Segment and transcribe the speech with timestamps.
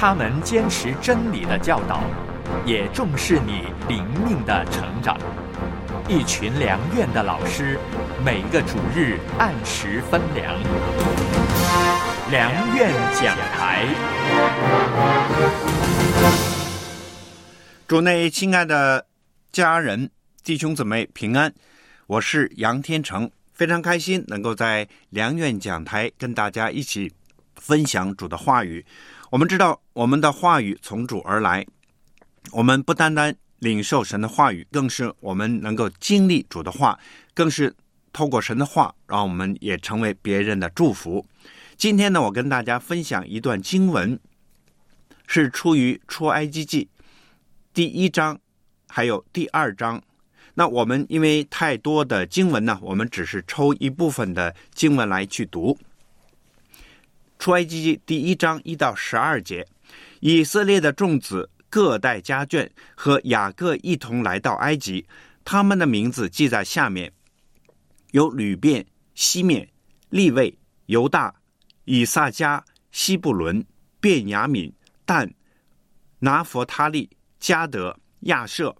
[0.00, 2.00] 他们坚持真理的教导，
[2.64, 5.14] 也重视你灵命的成长。
[6.08, 7.78] 一群良院的老师，
[8.24, 10.58] 每个主日按时分粮。
[12.30, 13.86] 良院讲台，
[17.86, 19.06] 主内亲爱的
[19.52, 20.08] 家人、
[20.42, 21.52] 弟兄姊妹平安，
[22.06, 27.12] 我是杨天成，非常开心能够在良院讲台跟大家一起
[27.56, 28.82] 分享主的话语。
[29.30, 31.64] 我们知道，我们的话语从主而来，
[32.50, 33.36] 我们不单单。
[33.60, 36.98] 领受神的话语，更是我们能够经历主的话，
[37.34, 37.76] 更是
[38.10, 41.26] 透过神的话，让我们也成为别人的祝福。
[41.76, 44.18] 今天呢，我跟大家分享一段经文，
[45.26, 46.88] 是出于出埃及记
[47.74, 48.40] 第一章，
[48.88, 50.02] 还有第二章。
[50.54, 55.78] 那我们因为太多的经文呢，我们只是抽一部分的经文来去读。
[57.40, 59.66] 出埃及记第一章一到十二节，
[60.20, 61.50] 以色列的众子。
[61.70, 65.06] 各带家眷和雅各一同来到埃及，
[65.44, 67.12] 他们的名字记在下面：
[68.10, 69.68] 有吕便、西面、
[70.08, 70.52] 利位、
[70.86, 71.32] 犹大、
[71.84, 73.64] 以撒加、西布伦、
[74.00, 74.72] 便雅敏、
[75.04, 75.32] 但、
[76.18, 78.74] 拿佛他利、加德、亚舍。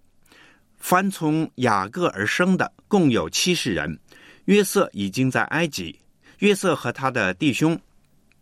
[0.75, 3.97] 凡从雅各而生的，共有七十人。
[4.45, 5.97] 约瑟已经在埃及，
[6.39, 7.79] 约瑟和他的弟兄，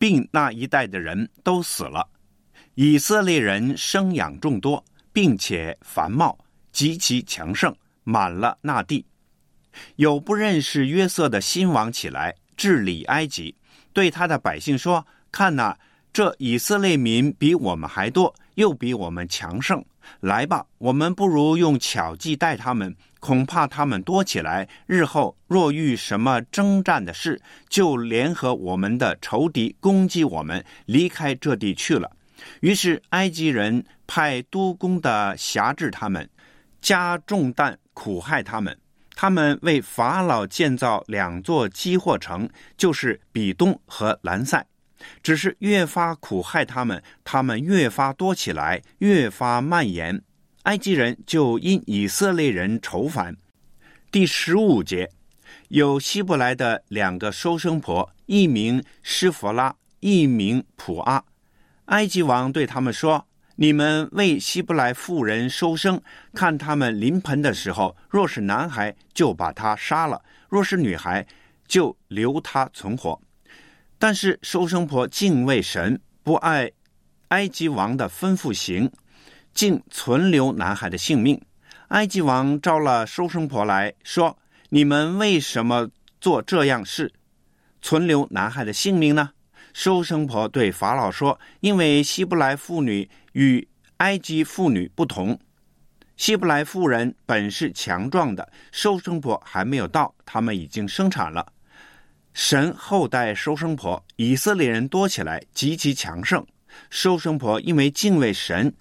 [0.00, 2.08] 并那一代的人都死了。
[2.74, 6.38] 以色列人生养众多，并且繁茂，
[6.72, 9.04] 极其强盛，满了那地。
[9.96, 13.54] 有不认识约瑟的新王起来治理埃及，
[13.92, 15.78] 对他的百姓说：“看哪，
[16.14, 19.84] 这以色列民比我们还多，又比我们强盛。
[20.20, 32.10] 来吧，我们不如用巧计待他们，恐怕他们多起来，日后若遇什么征战的事，就联合我们的仇敌攻击我们，离开这地去了。”
[32.60, 36.28] 于是埃及人派督工的辖制他们，
[36.80, 38.76] 加重担苦害他们。
[39.14, 42.48] 他们为法老建造两座积货城，
[42.78, 44.66] 就是比东和兰塞。
[45.22, 50.22] 只是越发苦害他们，他们越发多起来，越发蔓延。
[50.64, 53.34] 埃及人就因以色列人仇烦。
[54.10, 55.10] 第十五节，
[55.68, 61.24] 有希伯来的两个收生婆，一名施弗拉，一名普阿。
[61.86, 63.26] 埃及王对他们说
[63.56, 66.00] ：“你们为希伯来妇人收生，
[66.34, 71.26] 看他们临盆的时候，若是男孩，就把他杀了；若是女孩，
[71.66, 73.18] 就留他存活。
[73.98, 76.70] 但是收生婆敬畏神，不爱
[77.28, 78.90] 埃及王的吩咐行，
[79.52, 81.40] 竟存留男孩的性命。
[81.88, 84.38] 埃及王招了收生婆来说
[84.70, 85.88] ：‘你们为什么
[86.20, 87.12] 做这样事，
[87.82, 89.30] 存留男孩的性命呢？’”
[89.72, 93.68] 收生婆对法老说：“因为希伯来妇女与
[93.98, 95.38] 埃及妇女不同，
[96.16, 101.46] 希伯来妇人本是强壮的，收生婆还没有到，他们已经生产了。
[102.34, 106.44] 神后代收生婆，以色列人多起来，极其强盛。
[106.88, 108.74] 收生婆因为敬畏神，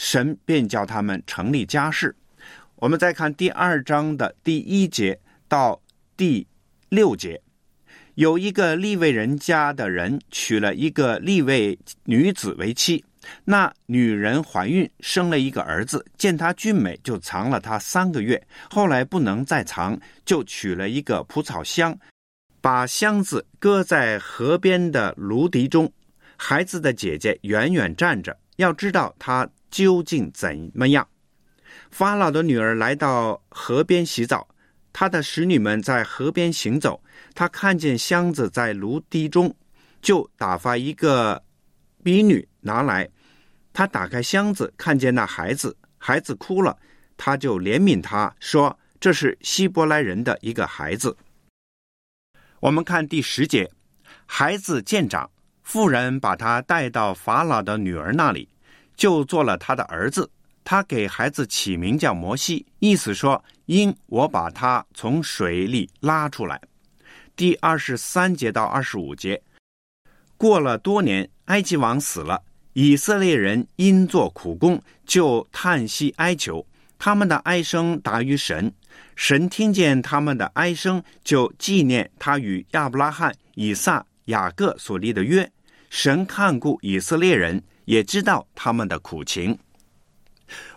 [0.00, 2.16] 神便叫他们成立家室。
[2.76, 5.78] 我们再看第二章的第一节到
[6.16, 6.46] 第
[6.88, 7.38] 六节。”
[8.16, 13.04] 有一个立位人家的人娶了一个立位女子为妻，
[13.44, 18.42] 那女人怀孕生了一个儿子，见他俊美，就藏了他三个月。
[18.70, 21.96] 后来不能再藏，就取了一个蒲草箱，
[22.62, 25.90] 把箱子搁在河边的芦荻中。
[26.36, 31.08] 孩子的姐姐远远站着，要知道他究竟怎么样。
[31.90, 34.46] 法老的女儿来到河边洗澡。
[34.92, 37.00] 他的使女们在河边行走，
[37.32, 39.54] 他看见箱子在芦堤中，
[40.02, 41.44] 就打发一个
[42.02, 43.08] 婢女拿来。
[43.72, 46.76] 他打开箱子，看见那孩子，孩子哭了，
[47.16, 51.16] 他就怜悯他说：“这是希伯来人的一个孩子。”
[52.58, 53.70] 我们看第十节，
[54.26, 55.30] 孩子见长，
[55.72, 58.48] 妇人把他带到法老的女儿那里，
[58.96, 60.28] 就做了他的儿子。
[60.64, 66.60] 他给孩子起名叫摩西，意思说因我把他从水里拉出来。
[67.36, 69.40] 第二十三节到二十五节，
[70.36, 76.66] 过了多年，埃及王死了，以色列人因做苦工，就叹息哀求，
[76.98, 78.72] 他们的哀声达于神，
[79.14, 85.48] 神听见他们的哀声，就纪念他与亚伯拉罕、以撒、雅各所立的约。
[85.90, 89.58] 神看顾以色列人，也知道他们的苦情。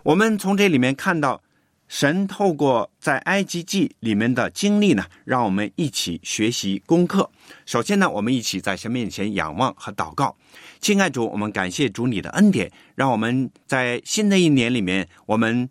[0.02, 1.42] 我们从这里面看到，
[1.88, 7.30] 神透过在埃及记里面的经历呢，让我们一起学习功课。
[7.68, 10.36] 首先呢，我们一起在神面前仰望和祷告。
[10.82, 15.70] 亲爱主，我们感谢主你的恩典，让我们在新的一年里面，我们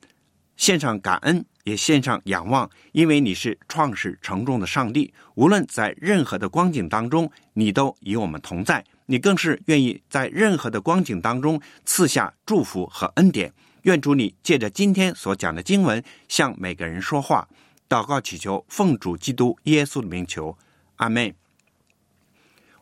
[0.57, 5.13] 献上感恩，也献上仰望，因为你是创始成重的上帝。
[5.35, 8.85] 无论在任何的光景当中，你都与我们同在。
[9.07, 13.53] 你更是愿意在任何的光景当中赐下祝福和恩典。
[13.83, 17.49] 愿主你借着今天所讲的经文，向每个人说话，
[17.89, 20.57] 祷告祈求，奉主基督耶稣的名求，
[20.97, 21.35] 阿门。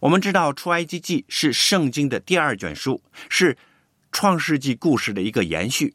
[0.00, 3.56] 我们知道《出埃及记》是圣经的第二卷书，是
[4.12, 5.94] 创世纪故事的一个延续。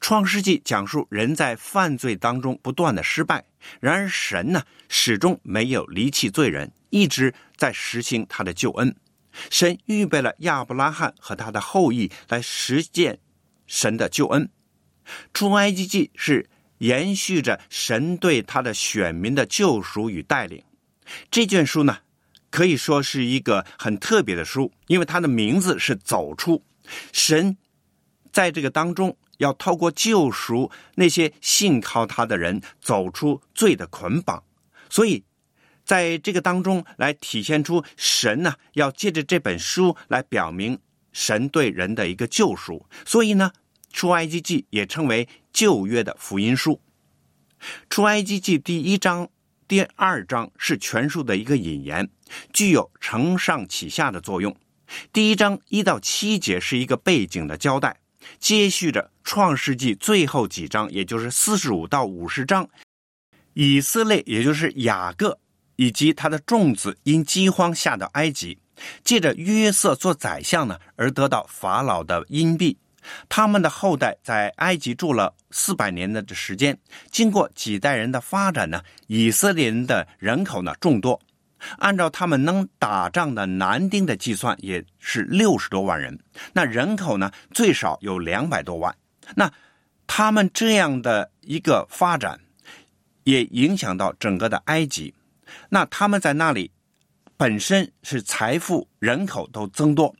[0.00, 3.44] 创世纪讲述人在犯罪当中不断的失败，
[3.80, 8.94] 然而神呢始终没有离弃罪人，一直在实行他的救恩。
[9.50, 13.18] 神预备了亚伯拉罕和他的后裔来实践
[13.66, 14.48] 神的救恩。
[15.32, 16.48] 出埃及记是
[16.78, 20.62] 延续着神对他的选民的救赎与带领。
[21.30, 21.98] 这卷书呢，
[22.50, 26.64] 可以说是一个很特别的书，因为它的名字是“走出”。
[27.12, 27.56] 神
[28.32, 34.42] 在这个当中要透过救赎那些信靠他的人走出罪的捆绑，
[34.88, 35.24] 所以。
[35.84, 40.78] 在这个当中，来体现出神呢，要借着这本书来表明
[41.12, 42.86] 神对人的一个救赎。
[43.04, 43.52] 所以呢，
[43.92, 46.80] 《出埃及记》也称为旧约的福音书。
[47.88, 49.28] 《出埃及记》第一章、
[49.68, 52.08] 第二章是全书的一个引言，
[52.52, 54.56] 具有承上启下的作用。
[55.12, 58.00] 第一章一到七节是一个背景的交代，
[58.38, 62.68] 接续着《创世纪》最后几章，也就是四十五到五十章，
[63.54, 65.38] 以色列也就是雅各。
[65.76, 68.58] 以及他的众子因饥荒下到埃及，
[69.02, 72.76] 借着约瑟做宰相呢，而得到法老的荫庇。
[73.28, 76.78] 他们的后代在埃及住了四百年的时间，
[77.10, 81.20] 经过几代人的发展呢，以色列人的人口呢众多。
[81.78, 86.18] 按照他们能打仗的男丁的计算，也是六十多万人。
[86.52, 88.94] 那人口呢最少有两百多万。
[89.34, 89.50] 那
[90.06, 92.38] 他们这样的一个发展，
[93.24, 95.14] 也影响到整个的埃及。
[95.70, 96.70] 那他们在那里
[97.36, 100.14] 本身是财富、人口都增多，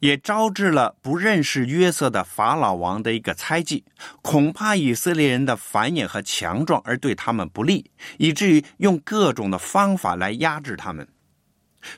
[0.00, 3.84] 也招致了不认识约瑟的法老王的一个猜忌，
[4.22, 11.06] 恐怕以色列人的繁衍和强壮而对他们不利，以至于用各种的方法来压制他们。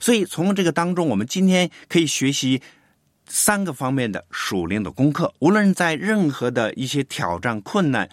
[0.00, 2.60] 所以从这个当中，我们今天可以学习
[3.26, 5.32] 三个方面的属灵的功课。
[5.38, 8.08] 无论在任何的一些挑战、困难。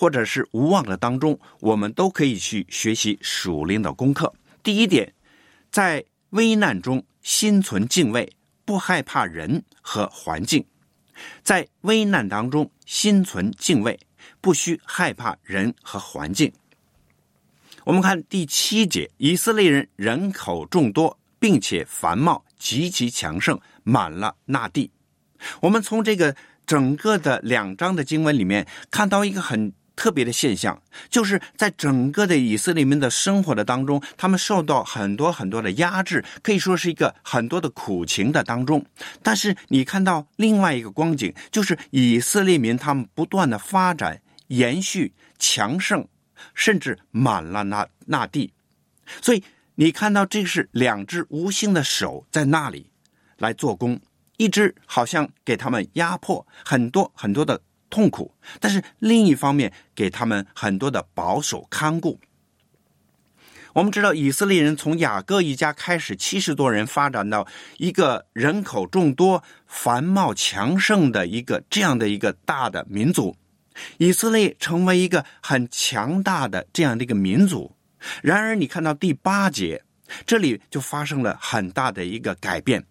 [0.00, 4.32] 或者是无望的当中，我们都可以去学习属灵的功课。
[4.62, 5.12] 第一点，
[5.70, 8.32] 在危难中心存敬畏，
[8.64, 10.62] 不害怕人和环境；
[11.42, 14.00] 在危难当中心存敬畏，
[14.40, 16.50] 不需害怕人和环境。
[17.84, 24.90] 我们看第七节，以色列人人口众多，并且繁茂，极其强盛，满了那地。
[25.60, 29.70] 我们从这个整个的两章的经文里面看到一个很。
[30.00, 30.80] 特别的现象，
[31.10, 38.82] 就是在整个的以色列民的生活的当中，他们受到很多很多的压制，可以说是一个很多的苦情的当中。
[39.22, 46.08] 但是你看到另外一个光景，就是以色列民他们不断的发展、延续、强盛，
[46.54, 48.50] 甚至满了那那地。
[49.20, 49.44] 所以
[49.74, 52.90] 你看到这是两只无形的手在那里
[53.36, 54.00] 来做工，
[54.38, 57.60] 一只好像给他们压迫很多很多的。
[57.90, 62.18] 痛苦，但是另一方面给他们很多的保守看顾。
[63.72, 67.46] 我们知道，以色列人从雅各一家开始，七十多人发展到
[67.78, 73.36] 一个人口众多、繁茂强盛的一个这样的一个大的民族。
[73.98, 77.76] 以色列成为一个很强大的这样的一个民族。
[78.22, 79.84] 然而，你看到第八节，
[80.26, 82.84] 这里就发生了很大的一个改变，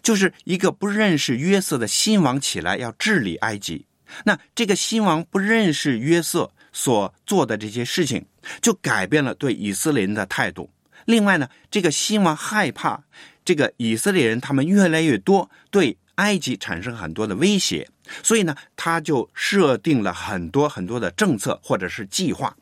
[0.00, 3.86] 就是一个不认识约瑟的新王起来要治理埃及。
[4.24, 8.24] 那这个新王不认识约瑟所做的这些事情，
[8.60, 10.70] 就改变了对以色列人的态度。
[11.06, 13.02] 另外呢，这个新王害怕
[13.44, 17.88] 这个以色列人他们越来越多，对埃及产生很多的威胁，
[18.22, 22.54] 所以呢，他就设定了很多很多的政策或者是计划。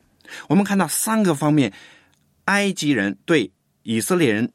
[0.47, 1.71] 我们看到三个方面，
[2.45, 3.51] 埃及人对
[3.83, 4.51] 以色列人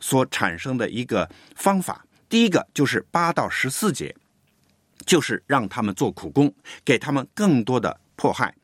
[0.00, 4.14] 所产生的一个方法，第一个就是八到十四节。
[5.06, 6.52] 就是让他们做苦工，
[6.84, 8.54] 给他们更多的迫害，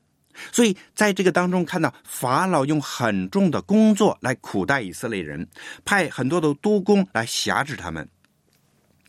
[0.53, 5.49] 所以在这个当中看到法老用很重的工作来苦待以色列人，
[5.85, 8.09] 派很多的督工来辖制他们，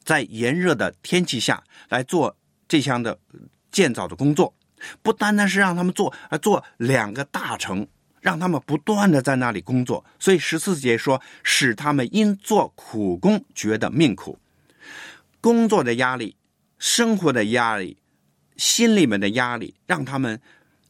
[0.04, 2.36] 在炎热的天气下来做
[2.68, 3.20] 这项的
[3.72, 4.54] 建造的工作，
[5.02, 7.88] 不单单是让他们做，而做两个大城，
[8.22, 10.06] 让他们不断的在那里工作。
[10.20, 14.38] 所以十四节说，使他们因做苦工觉得命苦，
[15.42, 16.36] 工作的压力、
[16.88, 17.98] 生活的压力、
[18.58, 20.40] 心里面的压力，让他们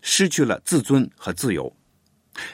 [0.01, 1.73] 失去了自尊和自由。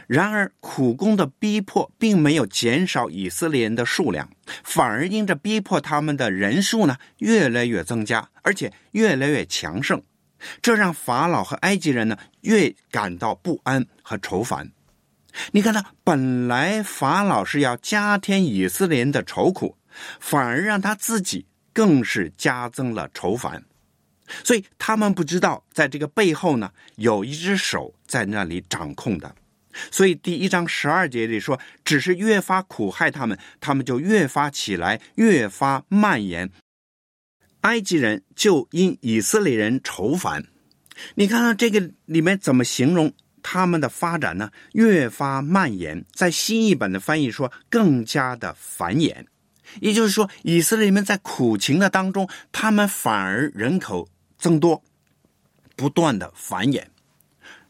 [0.06, 4.30] 然而，苦工的逼迫并没有减少以色列人的数量，
[4.64, 10.00] 反而因着逼迫他们的人数呢越来越增加，而且越来越强盛。
[10.62, 14.72] 这让法老和埃及人呢越感到不安和愁烦。
[15.52, 19.78] 你看，他本来法老是要加添以色列人的愁苦，
[20.20, 23.64] 反而让他自己更是加增了愁烦。
[24.44, 29.36] 所以他们不知道，在这个背后呢，有一只手在那里掌控的。
[29.90, 36.50] 所以第一章十二节里说，只是越发苦害他们，他们就越发起来，越发蔓延。
[37.62, 40.46] 埃及人就因以色列人愁烦。
[41.16, 44.52] 你看看这个里面怎么形容他们的发展呢？
[44.74, 49.26] 越发蔓延，在新译本的翻译说更加的繁衍。
[49.80, 54.84] 也就是说，以色列人在苦情的当中，他们反而人口增多，
[55.76, 56.88] 不断的繁衍，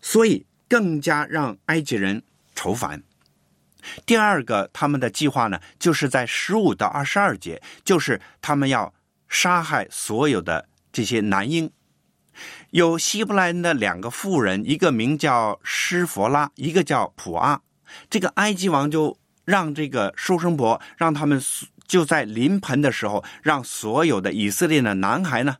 [0.01, 0.45] 所以。
[0.71, 2.23] 更加让埃及人
[2.55, 3.03] 愁烦。
[4.05, 8.93] 第二个，他们的计划呢，就是在十五到二十二节，就是他们要
[9.27, 11.69] 杀害所有的这些男婴。
[12.69, 17.61] 有希伯来人的两个妇人，一个名叫施佛拉，一个叫普阿。
[18.09, 21.37] 这个埃及王就让这个收生婆，让他们
[21.91, 25.57] 就在临盆的时候，让所有的以色列的男孩呢，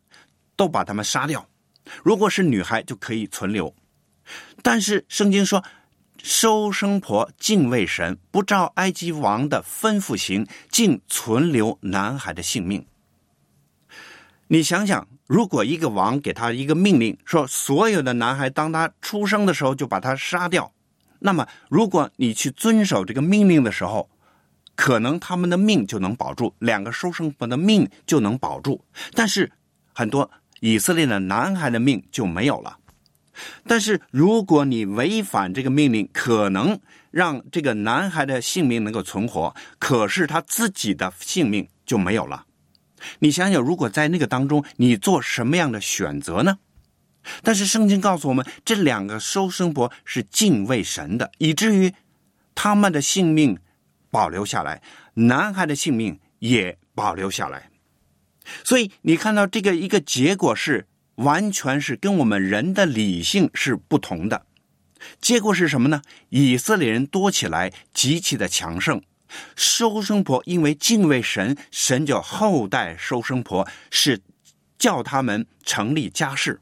[0.56, 1.46] 都把他们杀掉。
[2.06, 3.76] 如果是女孩，就可以存留。
[4.64, 5.62] 但是圣经说，
[6.24, 12.86] 收生婆敬畏神，不照埃及王的吩咐行，竟存留男孩的性命。
[14.48, 20.72] 你想想，如果一个王给他一个命令，说所有的男孩当他出生的时候就把他杀掉，
[21.20, 24.10] 那么如果你去遵守这个命令的时候，
[24.76, 28.84] 可能他们的命就能保住，两个收生婆的命就能保住。
[29.14, 29.52] 但是
[29.94, 32.78] 很多以色列的男孩的命就没有了。
[33.66, 42.46] 但是，如果你违反这个命令，可能让这个男孩的性命能够存活，可是他自己的性命就没有了。
[43.20, 46.60] 你想想，如果在那个当中，你做什么样的选择呢？
[47.42, 51.94] 但是圣经告诉我们，这两个收生婆是敬畏神的，以至于
[52.54, 53.58] 他们的性命
[54.12, 54.84] 保留下来，
[55.16, 57.72] 男孩的性命也保留下来。
[58.64, 60.86] 所以你看到这个一个结果是。
[61.16, 64.48] 完全是跟我们人的理性是不同的，
[65.20, 66.02] 结果是什么呢？
[66.30, 69.04] 以色列人多起来，极其的强盛。
[69.56, 74.22] 收生婆因为敬畏神，神就后代收生婆，是
[74.80, 76.62] 叫他们成立家室。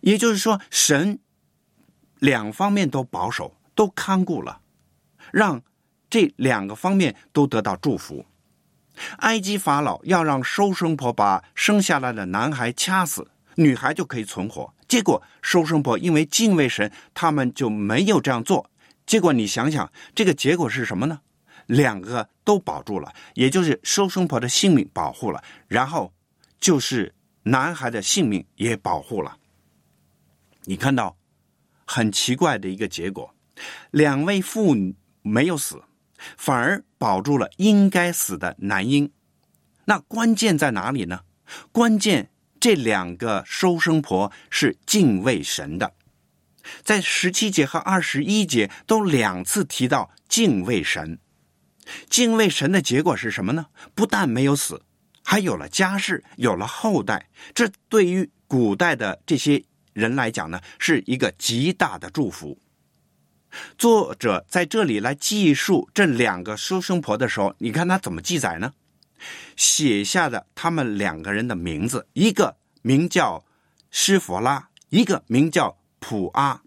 [0.00, 1.18] 也就是说，神
[2.20, 4.60] 两方面都保守，都看顾了，
[5.32, 5.62] 让
[6.14, 8.24] 这两个方面都得到祝福。
[9.16, 13.32] 埃及法老要让收生婆把生下来的男孩掐死。
[13.56, 18.70] 女孩就可以存活，结果收生婆因为敬畏神，他们就没有这样做。
[19.04, 21.20] 结果你想想，这个结果是什么呢？
[21.66, 26.12] 两个都保住了，也就是收生婆的性命保护了，然后
[26.60, 29.36] 就是男孩的性命也保护了。
[30.62, 31.16] 你看到
[31.84, 33.34] 很奇怪的一个结果，
[33.90, 35.82] 两位妇女没有死，
[36.36, 39.10] 反而保住了应该死的男婴。
[39.84, 41.20] 那关键在哪里呢？
[41.72, 42.30] 关键。
[42.60, 45.92] 这两个收生婆是敬畏神的，
[46.82, 51.18] 在十七节和二十一节都两次提到敬畏神。
[52.08, 53.66] 敬畏神的结果是什么呢？
[53.94, 54.80] 不但没有死，
[55.22, 57.28] 还有了家世，有了后代。
[57.52, 59.62] 这对于古代的这些
[59.92, 62.58] 人来讲呢，是一个极大的祝福。
[63.76, 68.72] 作者在这里来记述这两个书生婆的时候，你看他怎么记载呢？
[69.56, 73.44] 写下的他们两个人的名字，一个名叫
[73.90, 76.60] 施佛拉，一个名叫普阿。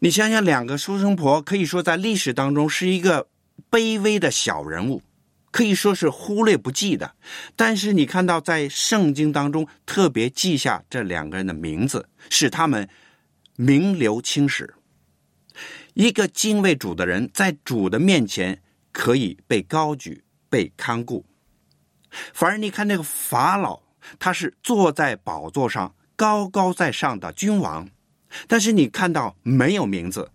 [0.00, 3.26] 你想想，两个书生婆可以说在历史当中是一个
[3.70, 5.02] 卑微的小人物，
[5.50, 7.14] 可以说是忽略不计的。
[7.56, 12.88] 但是你看到在圣经当中特别记下这两个人的名字，使他们
[13.56, 14.74] 名留青史。
[15.94, 20.22] 一个敬畏主的人，在主的面前可以被高举。
[20.50, 21.26] 被看顾，
[22.32, 23.80] 反而你看那个法老，
[24.20, 27.88] 他是坐在宝座上高高在上的君王，
[28.46, 30.30] 但是你看到没有名字。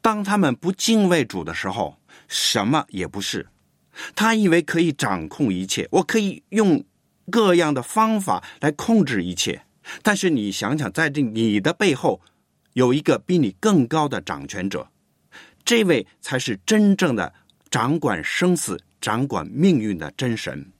[0.00, 3.46] 当他们不敬畏主的时候，什么也不是。
[4.16, 6.82] 他以为可以掌控一切，我可以用
[7.30, 9.66] 各样的方法来控制一切，
[10.02, 12.22] 但是你想想，在这你的背后
[12.74, 14.86] 有一个比你更高的掌权者，
[15.64, 17.32] 这位才是真正的
[17.70, 20.70] 掌管生死、掌管命运的真神。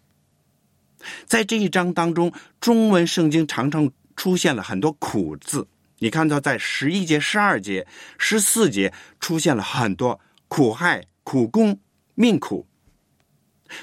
[1.27, 5.67] 在这一章当中，中文圣经常常出现了很多“苦”字。
[5.99, 7.87] 你看到在十一节、十二节、
[8.19, 11.79] 十四节出现了很多苦害、苦功、
[12.15, 12.67] 命苦。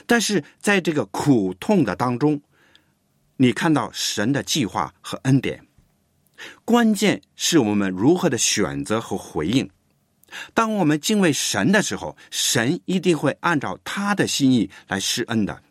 [0.05, 2.41] 但是在这个苦痛的当中，
[3.37, 5.65] 你看到神的计划和恩典。
[6.65, 9.69] 关键是我们如何的选择和回应。
[10.53, 15.61] 当我们敬畏神的时候，神一定会按照他的心意来施恩的。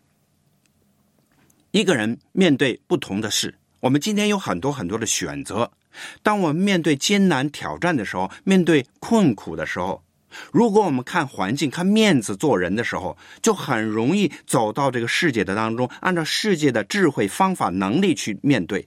[1.70, 5.70] 一个人面对不同的事，我们今天有很多很多的选择。
[6.22, 10.02] 当我们面对艰难挑战的时候，面对困苦的时候，
[10.52, 18.86] 如果我们看环境、看面子做人的时候，就很容易走到这个世界的当中，按照世界的智慧、方法、能力去面对。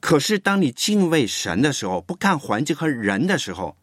[0.00, 3.76] 可是，当你敬畏神的时候，不看环境和人的时候，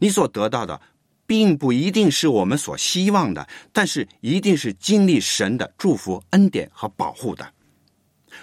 [0.00, 0.80] 你所得到的，
[1.26, 7.52] 并不一定是我们所希望的，但是一定是经历神的祝福、恩典和保护的。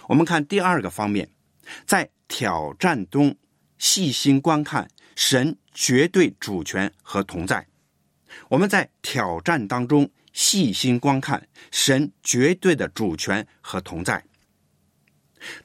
[0.07, 1.29] 我们看第二个方面，
[1.85, 3.35] 在挑战中
[3.77, 7.67] 细心观看神绝对主权和同在。
[8.47, 14.23] 我们在挑战当中细心观看神绝对的主权和同在。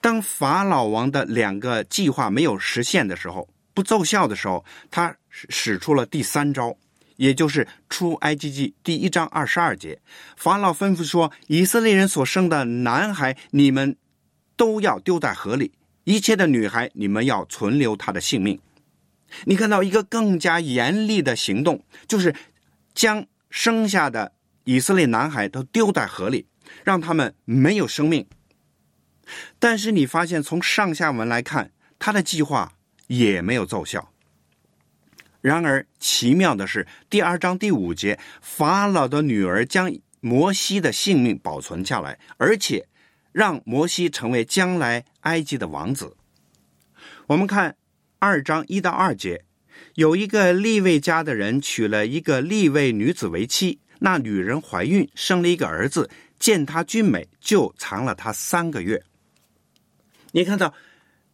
[0.00, 6.76] 当法老王的两个计划没有实现的时候，不奏效的时候，他使出了第三招，
[7.16, 10.00] 也就是出埃及记第一章二十二节，
[10.36, 13.96] 法老吩咐说：“以色列人所生的男孩，你们
[14.56, 15.72] 都要丢在河里。”
[16.04, 18.60] 一切的女孩，你们要存留她的性命。
[19.46, 22.34] 你看到一个更加严厉的行动，就是
[22.94, 24.30] 将生下的
[24.64, 26.46] 以色列男孩都丢在河里，
[26.84, 28.24] 让他们没有生命。
[29.58, 32.72] 但是你发现，从上下文来看，他的计划
[33.06, 34.12] 也没有奏效。
[35.40, 42.86] 然而奇妙的是，第二章第五节，法老的女儿将摩西的性命保存下来，而且。
[43.34, 46.16] 让摩西成为将来埃及的王子。
[47.26, 47.74] 我们看
[48.20, 49.44] 二章一到二节，
[49.96, 56.08] 有一个立位家的人娶了一个立位女子为妻，那女人怀孕生了一个儿子，
[56.38, 59.02] 见他俊美，就藏了他三个月。
[60.34, 60.74] 你看到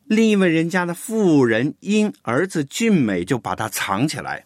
[0.05, 4.45] 另一位人家的妇人因儿子俊美，就把他藏起来。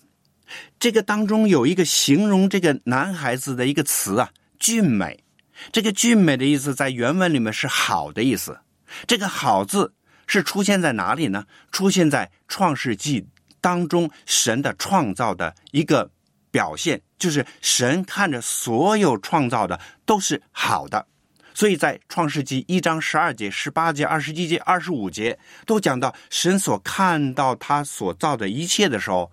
[0.78, 5.24] 这个当中有一个形容这个男孩子的一个词啊，俊美。
[5.72, 8.60] 这个“俊美”的意思在原文里面是好的意思。
[9.08, 9.92] 这个“好”字
[10.26, 11.46] 是出现在哪里呢？
[11.72, 13.22] 出现在《创世纪》
[13.60, 16.10] 当中，神的创造的一个
[16.52, 21.06] 表现，就是神看着所有创造的都是好的。
[21.54, 29.32] 所以在《创世纪》一章十二节、十八节、二十一节、二十五节都讲到，神所看到他所造的一切的时候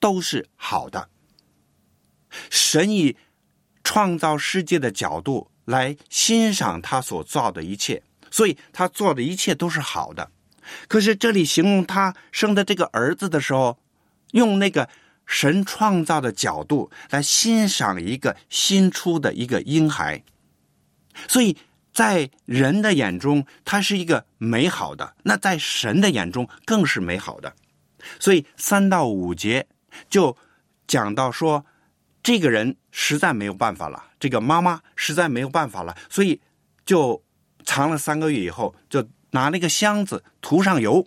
[0.00, 1.10] 都是好的。
[2.48, 3.16] 神以
[3.84, 5.50] 创造世界的角度。
[5.66, 8.00] 来欣赏他所造的一切，
[8.30, 10.30] 所以他做的一切都是好的。
[10.86, 13.76] 可是这里形容他生的这个儿子的时候，
[14.30, 14.88] 用那个
[15.26, 20.22] 神创造的角度来欣赏一个新出的一个婴孩，
[21.28, 21.56] 所以
[21.92, 27.52] 在人的眼中他是一个美好的，那在神的眼中更是美好的。
[28.18, 29.66] 所以三到五节
[30.08, 30.36] 就
[30.86, 31.64] 讲到说。
[32.22, 36.40] 这个人实在没有办法了，这个妈妈实在没有办法了，所以
[36.84, 37.22] 就
[37.64, 41.06] 藏了三个月以后，就拿了一个箱子涂上油，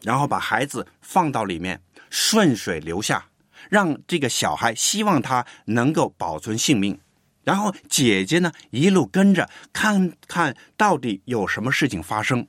[0.00, 3.26] 然后把孩子放到里面，顺水流下，
[3.68, 6.98] 让这个小孩希望他能够保存性命。
[7.44, 12.46] 然后姐姐呢一路跟着看看到底有什么事情发生。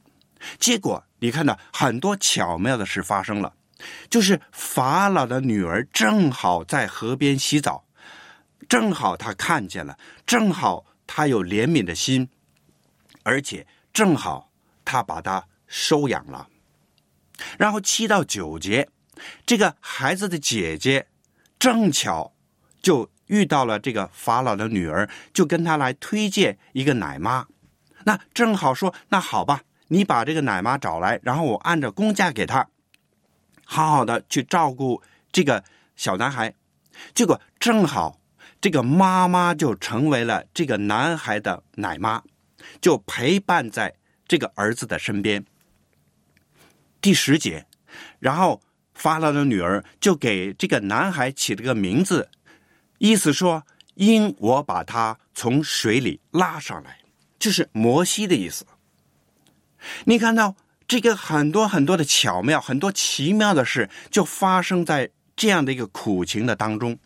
[0.60, 3.54] 结果你看到很多巧妙的事发生了。
[4.10, 7.86] 就是法老的女儿正好在河边洗澡，
[8.70, 12.30] 正好她看见了，正好她有怜悯的心，
[13.24, 14.50] 而且正好
[14.86, 16.48] 她把她收养了。
[17.60, 18.90] 然后七到九节，
[19.46, 21.08] 这个孩子的姐姐
[21.60, 22.34] 正巧
[22.82, 27.48] 就遇到了这个法老的女儿，就跟他来推荐一个奶妈。
[28.04, 32.68] 那正好说，那好吧，你把这个奶妈找来，然后我按照工价给她。
[33.64, 35.64] 好好的去照顾这个
[35.96, 36.54] 小男孩，
[37.16, 38.20] 结果正好
[38.62, 42.22] 这个妈妈就成为了这个男孩的奶妈，
[42.80, 43.96] 就陪伴在
[44.28, 45.44] 这个儿子的身边。
[47.02, 47.66] 第十节，
[48.20, 48.62] 然后
[48.94, 52.30] 法老的女儿就给这个男孩起了个名字，
[52.98, 53.64] 意思说
[53.96, 57.00] 因我把他从水里拉上来，
[57.38, 58.66] 就是摩西的意思。
[60.06, 60.56] 你看到
[60.88, 66.98] 这个很多很多的巧妙、很多奇妙的事，就发生在这样的一个苦情的当中。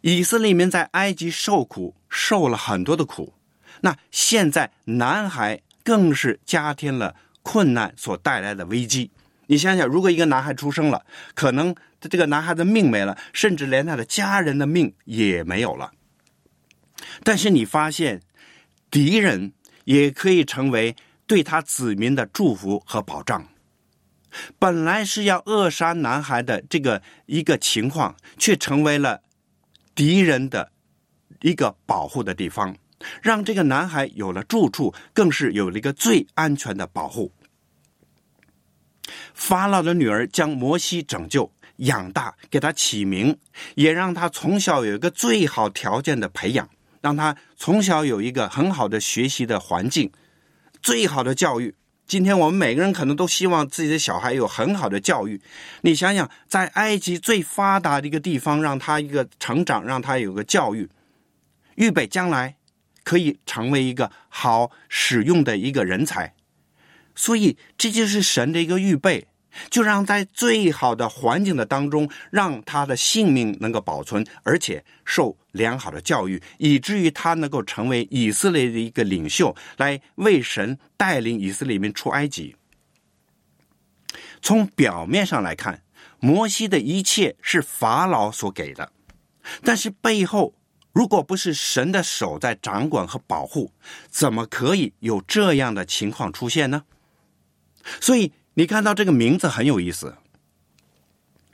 [0.00, 3.34] 以色列民在埃及受苦，受了很多的苦。
[3.80, 9.10] 那现在男孩更是加添了困难所带来的危机。
[9.46, 11.04] 你想想，如果一个男孩出生了，
[11.34, 15.92] 可能这个男孩的命没了，甚至连他的家人的命也没有了。
[17.22, 18.22] 但是你发现，
[18.90, 19.52] 敌人
[19.84, 23.48] 也可以成为对他子民的祝福和保障。
[24.58, 29.22] 本来是要扼杀男孩的这个一个情况，却成为了
[29.94, 30.72] 敌人的
[31.42, 32.76] 一个保护的地方，
[33.22, 37.30] 让这个男孩有了住处，更是有了一个最安全的保护。
[39.34, 43.36] 法老的女儿将摩西拯救、养大，给他起名，
[43.74, 46.68] 也让他从小有一个最好条件的培养，
[47.00, 50.10] 让他从小有一个很好的学习的环境，
[50.82, 51.74] 最好的教育。
[52.06, 55.40] 今天我们每个人可能都希望自己的小孩有很好的教育。
[55.80, 60.88] 你想想，在埃及最发达的一个地方，让他一个成长，让他有个教育，
[61.76, 62.56] 预备将来
[63.02, 66.34] 可以成为一个好使用的一个人才。
[67.14, 69.26] 所以，这就是神的一个预备，
[69.70, 82.56] 就让在最好的环境的当中，让他的性命能够保存，而且受良好的教育，以至于他能够成为以色列的一个领袖，来为神带领以色列民出埃及。
[84.42, 85.82] 从表面上来看，
[86.18, 88.92] 摩西的一切是法老所给的，
[89.62, 90.54] 但是背后
[90.92, 93.72] 如果不是神的手在掌管和保护，
[94.10, 96.82] 怎么可以有这样的情况出现呢？
[98.00, 100.16] 所以你看到这个名字很有意思，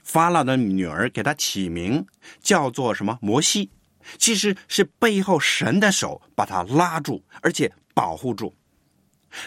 [0.03, 2.05] 法老的女儿给他起名
[2.41, 3.17] 叫做什么？
[3.21, 3.69] 摩西，
[4.17, 8.55] 其实是背后神的手把他拉住，而且保护住。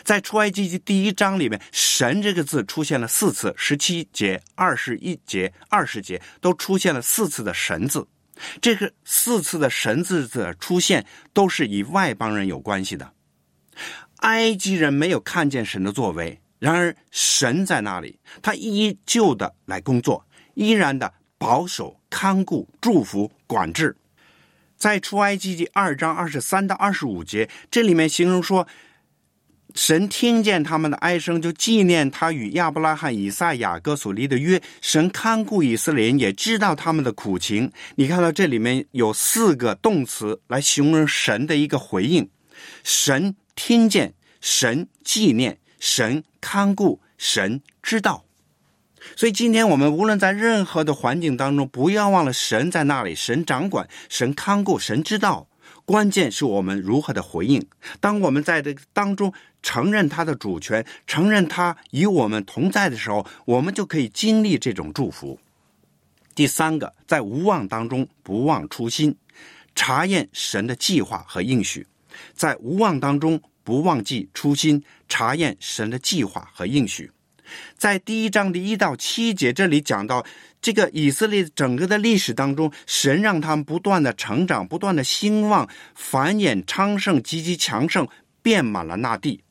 [0.02, 8.08] 在出埃及记第一章里面，“神”这个字出现了四次，十七节、二十一节、二十节都出现了四次的“神”字。
[8.62, 13.12] 这个四次的“神”字的出现，都是与外邦人有关系的。
[14.20, 16.40] 埃及人没有看见神的作为。
[16.58, 23.94] 然而，神在那里，他依旧的来工作，依然的保守、看顾、祝福、管制。
[24.76, 28.66] 在出埃及记二章二十三到二十五节，这里面形容说，
[29.74, 34.60] 神听见他们的哀声，就纪念他与亚伯拉罕、以撒、雅各所立的约。
[34.80, 37.70] 神看顾以色列人，也知道他们的苦情。
[37.96, 42.28] 你看到这里面有四个动词来形容神的一个回应：
[42.82, 45.58] 神听见，神纪念。
[45.84, 48.24] 神看顾，神知道，
[49.16, 55.46] 所以今天我们无论在任何的环境当中，不要忘了神在那里，神掌管，神看顾，神知道。
[55.84, 57.62] 关键是我们如何的回应。
[58.00, 59.30] 当我们在这当中
[59.62, 65.38] 承认他的主权，承认他与我们同在的时候，我们就可以经历这种祝福。
[66.34, 69.14] 第三个，在无望当中不忘初心，
[69.74, 71.86] 查验神的计划和应许，
[72.32, 73.38] 在无望当中。
[73.64, 77.10] 不忘记初心，查验神的计划和应许。
[77.76, 80.24] 在第一章的一到七节，这里讲到
[80.62, 88.08] 这个以色列整个的历史当中，神让他们不断的成长，不断的兴旺、繁衍、昌盛、积极强盛，
[88.42, 89.42] 遍满了那地。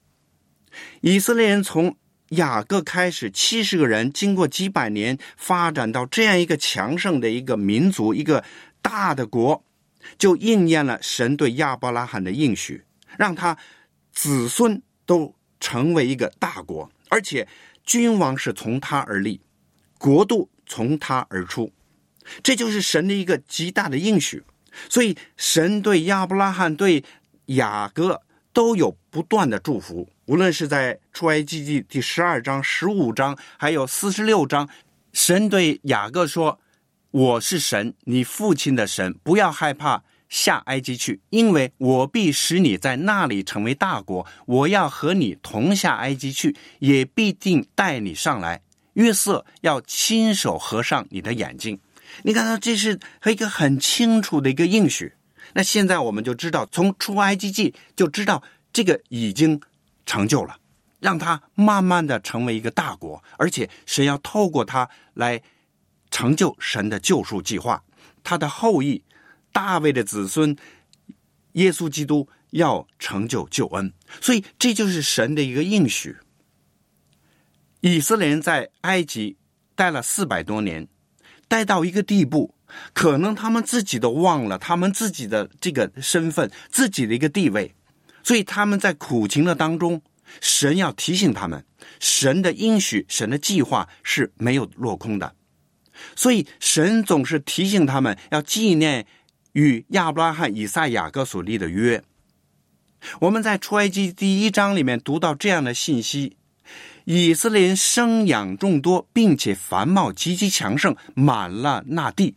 [1.01, 1.95] 以色列人从
[2.29, 8.43] 雅各开始，七十个人，经过几百年，发展到这样一个强盛的一个民族，一个
[8.81, 9.63] 大的国，
[10.17, 12.83] 就应验了神对亚伯拉罕的应许，
[13.17, 13.55] 让他。
[14.13, 17.47] 子孙都成为一个大国，而且
[17.83, 19.41] 君王是从他而立，
[19.97, 21.73] 国度从他而出，
[22.41, 24.43] 这就是神的一个极大的应许。
[24.89, 27.03] 所以，神对亚伯拉罕、对
[27.45, 28.21] 雅各
[28.53, 30.07] 都有不断的祝福。
[30.25, 34.69] 无论是在出埃及记第十二章、十五章，还有四十六章，
[35.11, 36.59] 神对雅各说
[37.11, 44.25] ：“我是神，你父亲的神，不要害怕。”下埃及去，因为我必使你在那里成为大国。
[44.47, 48.59] 我要和你同下埃及去，也必定带你上来。
[48.93, 51.79] 约瑟要亲手合上你的眼睛。
[52.23, 55.13] 你看到这是和一个很清楚的一个应许。
[55.53, 58.41] 那现在我们就知道，从出埃及记就知道
[58.73, 59.61] 这个已经
[60.07, 60.57] 成就了，
[60.99, 65.39] 让他慢慢的成为一个大国，而且神要透过他来
[66.09, 67.83] 成就神的救赎计划，
[68.23, 69.03] 他的后裔。
[69.53, 70.53] 大卫的子孙，
[71.53, 76.17] 耶稣基督要成就救恩，所以这就是神的一个应许。
[77.79, 79.37] 以色列人在埃及
[79.75, 80.87] 待了四百多年，
[81.47, 82.55] 待到一个地步，
[82.93, 87.73] 可能他们自己都忘了他们自己的这个身份、自己的一个地位，
[88.23, 90.01] 所以他们在苦情的当中，
[90.41, 91.63] 神要提醒他们，
[91.99, 95.35] 神的应许、神的计划是没有落空的。
[96.15, 99.05] 所以，神总是提醒他们要纪念
[99.53, 102.03] 与亚伯拉罕、以撒、雅各所立的约。
[103.21, 106.37] 我们在出埃及第一章里面读到这样的信息：
[107.05, 112.35] 以色列人生养众多，并且繁茂极其强盛，满了那地。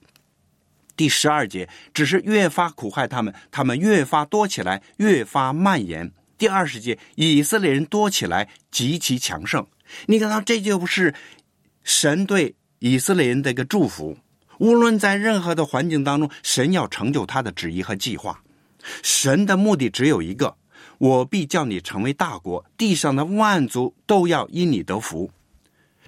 [0.96, 6.10] 第十二节只是越发苦害他们，他们越发多起来，越发蔓延。
[6.38, 9.66] 第二十节，以色列人多起来，极其强盛。
[10.06, 11.14] 你看到这就不是
[11.84, 14.18] 神对以色列人的一个祝福。
[14.58, 18.42] 无论在任何的环境当中，神要成就他的旨意和计划。
[19.02, 20.56] 神的目的只有一个：
[20.98, 25.30] 我必叫你成为大国，地上的万族都要因你得福。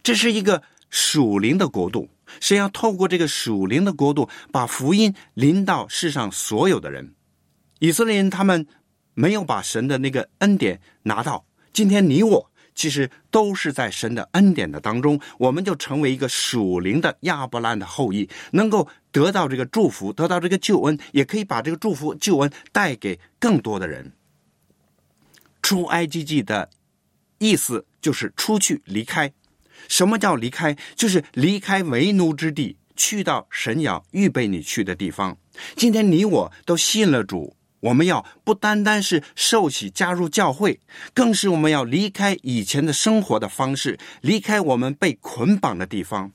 [0.03, 2.09] 这是一个属灵的国度。
[2.41, 7.15] 神要透过这个属灵的国度，把福音临到世上所有的人。
[7.79, 8.67] 以色列人他们
[9.15, 24.13] 没有把神的那个恩典拿到，今天你我其实都是在神的恩典的当中，我们就成为一个属灵的亚伯兰的后裔，能够得到这个祝福，得到这个救恩，也可以把这个祝福救恩带给更多的人。
[25.61, 26.71] 出埃及记的
[27.39, 29.33] 意思就是出去离开。
[29.89, 30.77] 什么叫离开？
[30.95, 35.37] 就是离开为奴之地，去到神要预备你去的地方。
[35.75, 40.81] 今天你我都信了主，我们要不单单是受洗加入教会，
[41.15, 46.33] 更是我们要离开以前的生活的方式，离开我们被捆绑的地方。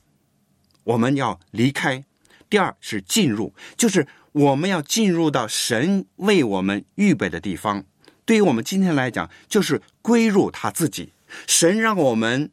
[0.83, 2.03] 我们要离开。
[2.49, 7.83] 第二是进入，就是我们要进入到神为我们预备的地方。
[8.25, 11.13] 对于我们今天来讲，就是归入他自己。
[11.47, 12.51] 神让我们。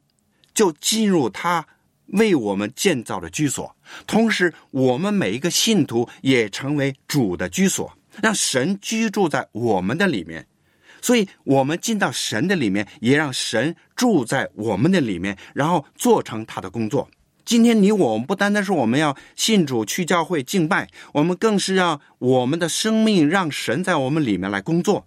[0.53, 1.65] 就进入他
[2.09, 3.75] 为我们建造的居所，
[4.05, 10.47] 同时我们每一个信徒也成为主的居所，让神居住在我们的里面。
[11.03, 17.09] 所以，我们进到神的里面，也让神住在我们的里面，然后做成他的工作。
[17.45, 25.07] 今天，你我我们不单单是我们要信主去教会敬拜，我们更是让我们的生命让神在我们里面来工作，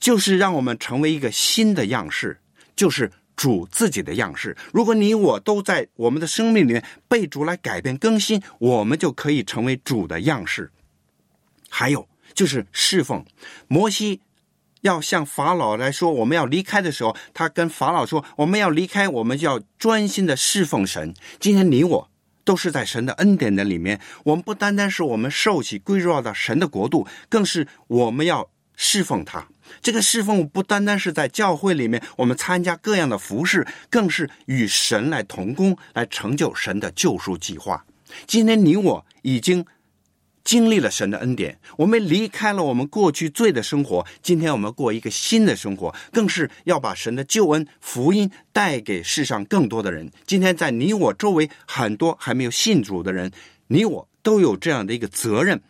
[0.00, 2.40] 就是让我们成为一个新的样式，
[2.76, 3.10] 就是。
[3.34, 10.70] 主自己的样式，如果你我都在我们的生命里面被主来改变更新，我们就可以成为主的样式。
[11.74, 13.24] 还有就是侍奉，
[13.66, 14.20] 摩西
[14.82, 21.14] 要向法老来说我们要离开的时候，他跟法老说我们要离开，我们就要专心的侍奉神。
[21.40, 22.10] 今天你我
[22.44, 29.48] 都是在神的恩典的里面，我们不单单是我们受起归入到神的国度，更是我们要侍奉他。
[29.80, 37.82] 这个侍奉不单单是在教会里面，我们参加各样的服饰，更是与神来同工，来成就神的救赎计划。
[38.26, 39.64] 今天你我已经
[40.44, 50.10] 经历了神的恩典，我们离开了我们过去罪的生活，今天我们过一个新的生活，更是要把神的救恩福音带给世上更多的人。
[50.26, 53.30] 今天在你我周围很多还没有信主的人，
[53.68, 55.60] 你我都有这样的一个责任，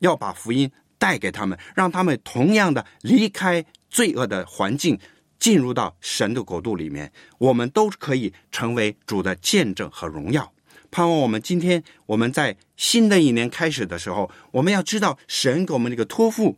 [0.00, 0.70] 要把福音。
[0.98, 4.98] 带给他们，让他们同样的离开罪恶的环境，
[5.38, 7.12] 进入到神的国度里面。
[7.36, 10.50] 我们都可以成为主的见证和荣耀。
[10.90, 16.56] 盼望我们今天我们在新的一年开始的时候，我们要知道神给我们这个托付，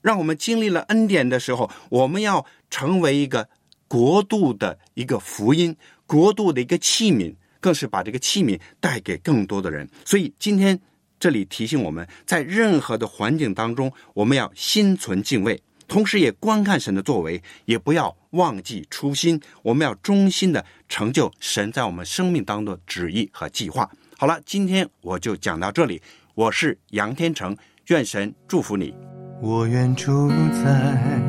[0.00, 3.48] 让我们经历了恩典的时候，我们要成为一个
[3.88, 9.88] 国度的一个福音，国度的一个器皿，更是把这个器皿带给更多的人。
[10.04, 10.80] 所以今天。
[11.22, 19.40] 这里提醒我们在任何的环境当中，我们要心存敬畏，同时也观看神的作为，也不要忘记初心。
[19.60, 23.90] 我们要忠心的成就神在我们生命当中的旨意和计划。
[24.16, 26.00] 好了，今天我就讲到这里。
[26.36, 27.56] 我是杨天成，
[27.88, 28.94] 愿神祝福你。
[29.42, 30.28] 我愿住
[30.62, 31.20] 在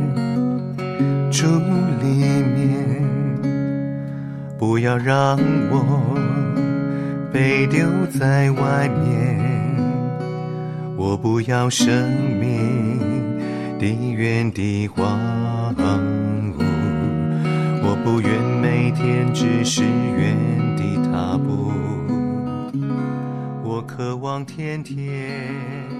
[1.31, 1.47] 主
[1.99, 2.07] 里
[2.53, 3.01] 面，
[4.59, 5.39] 不要让
[5.71, 6.15] 我
[7.33, 7.81] 被丢
[8.19, 9.41] 在外面。
[10.95, 12.99] 我不要生命
[13.81, 15.03] 地远地荒
[15.75, 16.63] 芜，
[17.81, 20.37] 我不愿每天只是原
[20.77, 21.71] 地踏步，
[23.63, 25.90] 我渴望天天。